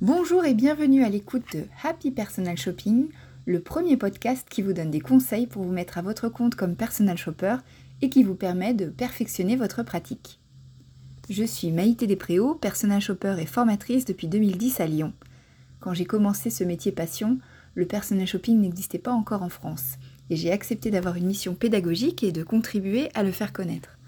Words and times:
Bonjour 0.00 0.44
et 0.44 0.54
bienvenue 0.54 1.02
à 1.02 1.08
l'écoute 1.08 1.42
de 1.52 1.64
Happy 1.82 2.12
Personal 2.12 2.56
Shopping, 2.56 3.08
le 3.46 3.58
premier 3.58 3.96
podcast 3.96 4.46
qui 4.48 4.62
vous 4.62 4.72
donne 4.72 4.92
des 4.92 5.00
conseils 5.00 5.48
pour 5.48 5.64
vous 5.64 5.72
mettre 5.72 5.98
à 5.98 6.02
votre 6.02 6.28
compte 6.28 6.54
comme 6.54 6.76
personal 6.76 7.18
shopper 7.18 7.56
et 8.00 8.08
qui 8.08 8.22
vous 8.22 8.36
permet 8.36 8.74
de 8.74 8.86
perfectionner 8.86 9.56
votre 9.56 9.82
pratique. 9.82 10.38
Je 11.28 11.42
suis 11.42 11.72
Maïté 11.72 12.06
Despréaux, 12.06 12.54
personal 12.54 13.00
shopper 13.00 13.34
et 13.40 13.46
formatrice 13.46 14.04
depuis 14.04 14.28
2010 14.28 14.78
à 14.78 14.86
Lyon. 14.86 15.12
Quand 15.80 15.94
j'ai 15.94 16.04
commencé 16.04 16.48
ce 16.48 16.62
métier 16.62 16.92
passion, 16.92 17.40
le 17.74 17.84
personal 17.84 18.28
shopping 18.28 18.60
n'existait 18.60 18.98
pas 18.98 19.10
encore 19.10 19.42
en 19.42 19.48
France 19.48 19.94
et 20.30 20.36
j'ai 20.36 20.52
accepté 20.52 20.92
d'avoir 20.92 21.16
une 21.16 21.26
mission 21.26 21.56
pédagogique 21.56 22.22
et 22.22 22.30
de 22.30 22.44
contribuer 22.44 23.08
à 23.14 23.24
le 23.24 23.32
faire 23.32 23.52
connaître. 23.52 23.98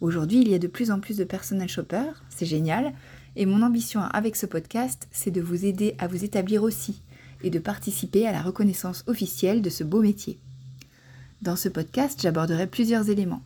Aujourd'hui, 0.00 0.40
il 0.40 0.48
y 0.48 0.54
a 0.54 0.60
de 0.60 0.68
plus 0.68 0.92
en 0.92 1.00
plus 1.00 1.16
de 1.16 1.24
personal 1.24 1.68
shoppers, 1.68 2.22
c'est 2.28 2.46
génial, 2.46 2.92
et 3.36 3.46
mon 3.46 3.62
ambition 3.62 4.00
avec 4.00 4.36
ce 4.36 4.46
podcast, 4.46 5.08
c'est 5.10 5.30
de 5.30 5.40
vous 5.40 5.64
aider 5.64 5.94
à 5.98 6.06
vous 6.06 6.24
établir 6.24 6.62
aussi 6.62 7.02
et 7.42 7.50
de 7.50 7.58
participer 7.58 8.26
à 8.26 8.32
la 8.32 8.42
reconnaissance 8.42 9.04
officielle 9.06 9.62
de 9.62 9.70
ce 9.70 9.84
beau 9.84 10.02
métier. 10.02 10.38
Dans 11.40 11.56
ce 11.56 11.68
podcast, 11.68 12.20
j'aborderai 12.22 12.66
plusieurs 12.66 13.10
éléments. 13.10 13.42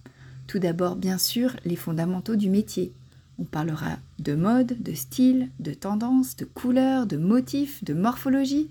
Tout 0.46 0.58
d'abord, 0.58 0.96
bien 0.96 1.18
sûr, 1.18 1.56
les 1.64 1.76
fondamentaux 1.76 2.36
du 2.36 2.50
métier. 2.50 2.92
On 3.38 3.44
parlera 3.44 3.98
de 4.18 4.34
mode, 4.34 4.82
de 4.82 4.94
style, 4.94 5.50
de 5.60 5.72
tendance, 5.72 6.36
de 6.36 6.44
couleurs, 6.44 7.06
de 7.06 7.16
motifs, 7.16 7.82
de 7.84 7.94
morphologie, 7.94 8.68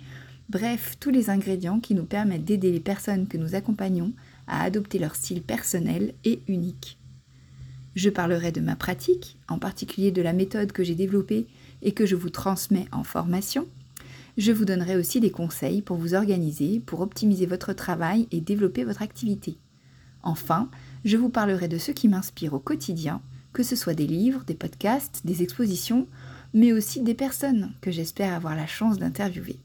bref, 0.50 0.98
tous 1.00 1.10
les 1.10 1.30
ingrédients 1.30 1.80
qui 1.80 1.96
nous 1.96 2.06
permettent 2.06 2.46
d'aider 2.46 2.72
les 2.72 2.80
personnes 2.80 3.28
que 3.28 3.38
nous 3.38 3.56
accompagnons 3.56 4.14
à 4.48 4.64
adopter 4.64 5.00
leur 5.00 5.16
style 5.16 5.42
personnel 5.42 6.14
et 6.24 6.42
unique. 6.48 6.98
Je 7.96 8.10
parlerai 8.10 8.52
de 8.52 8.60
ma 8.60 8.76
pratique, 8.76 9.38
en 9.48 9.58
particulier 9.58 10.12
de 10.12 10.22
la 10.22 10.34
méthode 10.34 10.74
que 10.74 10.84
j'ai 10.84 10.96
développée 10.96 11.48
et 11.82 11.94
que 11.94 12.06
je 12.06 12.16
vous 12.16 12.30
transmets 12.30 12.88
en 12.92 13.04
formation. 13.04 13.68
Je 14.38 14.52
vous 14.52 14.66
donnerai 14.66 14.98
aussi 14.98 15.22
des 15.22 15.32
conseils 15.32 15.82
pour 15.82 15.96
vous 15.96 16.14
organiser, 16.14 16.82
pour 16.86 17.00
optimiser 17.00 17.46
votre 17.46 17.72
travail 17.72 18.28
et 18.32 18.42
développer 18.42 18.84
votre 18.84 19.02
activité. 19.02 19.58
Enfin, 20.24 20.70
je 21.06 21.16
vous 21.16 21.30
parlerai 21.30 21.70
de 21.70 21.78
ce 21.78 21.92
qui 21.92 22.10
m'inspire 22.10 22.54
au 22.54 22.60
quotidien, 22.60 23.22
que 23.54 23.64
ce 23.64 23.78
soit 23.78 23.94
des 23.94 24.08
livres, 24.08 24.44
des 24.46 24.56
podcasts, 24.56 25.22
des 25.24 25.42
expositions, 25.42 26.08
mais 26.54 26.74
aussi 26.74 27.02
des 27.02 27.14
personnes 27.14 27.72
que 27.80 27.92
j'espère 27.92 28.34
avoir 28.34 28.58
la 28.58 28.68
chance 28.68 28.98
d'interviewer. 28.98 29.58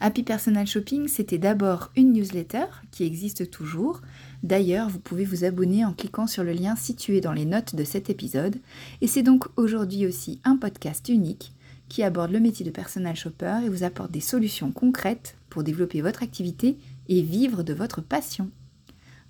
Happy 0.00 0.22
Personal 0.22 0.66
Shopping, 0.66 1.08
c'était 1.08 1.38
d'abord 1.38 1.90
une 1.96 2.12
newsletter 2.12 2.66
qui 2.90 3.04
existe 3.04 3.50
toujours. 3.50 4.00
D'ailleurs, 4.42 4.88
vous 4.88 4.98
pouvez 4.98 5.24
vous 5.24 5.44
abonner 5.44 5.84
en 5.84 5.92
cliquant 5.92 6.26
sur 6.26 6.44
le 6.44 6.52
lien 6.52 6.76
situé 6.76 7.20
dans 7.20 7.32
les 7.32 7.44
notes 7.44 7.74
de 7.74 7.84
cet 7.84 8.10
épisode. 8.10 8.56
Et 9.00 9.06
c'est 9.06 9.22
donc 9.22 9.46
aujourd'hui 9.56 10.06
aussi 10.06 10.40
un 10.44 10.56
podcast 10.56 11.08
unique 11.08 11.52
qui 11.88 12.02
aborde 12.02 12.32
le 12.32 12.40
métier 12.40 12.66
de 12.66 12.70
personal 12.70 13.14
shopper 13.14 13.60
et 13.64 13.68
vous 13.68 13.84
apporte 13.84 14.10
des 14.10 14.20
solutions 14.20 14.72
concrètes 14.72 15.36
pour 15.48 15.62
développer 15.62 16.00
votre 16.00 16.22
activité 16.22 16.76
et 17.08 17.22
vivre 17.22 17.62
de 17.62 17.72
votre 17.72 18.00
passion. 18.00 18.50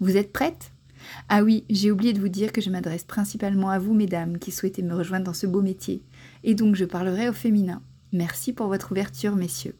Vous 0.00 0.16
êtes 0.16 0.32
prête? 0.32 0.72
Ah 1.28 1.42
oui, 1.42 1.64
j'ai 1.68 1.90
oublié 1.90 2.14
de 2.14 2.20
vous 2.20 2.28
dire 2.28 2.52
que 2.52 2.62
je 2.62 2.70
m'adresse 2.70 3.04
principalement 3.04 3.70
à 3.70 3.78
vous, 3.78 3.92
mesdames, 3.92 4.38
qui 4.38 4.50
souhaitez 4.50 4.82
me 4.82 4.94
rejoindre 4.94 5.26
dans 5.26 5.34
ce 5.34 5.46
beau 5.46 5.60
métier. 5.60 6.02
Et 6.42 6.54
donc 6.54 6.74
je 6.74 6.86
parlerai 6.86 7.28
au 7.28 7.34
féminin. 7.34 7.82
Merci 8.12 8.52
pour 8.52 8.68
votre 8.68 8.92
ouverture, 8.92 9.36
messieurs. 9.36 9.76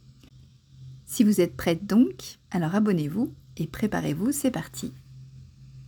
Si 1.15 1.23
vous 1.23 1.41
êtes 1.41 1.57
prête 1.57 1.87
donc, 1.87 2.41
alors 2.51 2.75
abonnez-vous 2.75 3.33
et 3.57 3.69
préparez-vous, 3.69 4.33
c'est 4.33 4.51
parti. 4.51 4.93